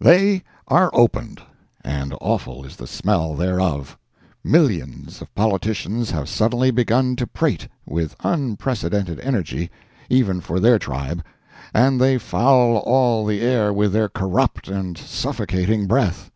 [0.00, 1.40] They are opened,
[1.84, 3.96] and awful is the smell thereof!
[4.42, 9.70] Millions of politicians have suddenly begun to prate, with unprecedented energy,
[10.08, 11.22] even for their tribe,
[11.72, 16.32] and they foul all the air with their corrupt and suffocating breath.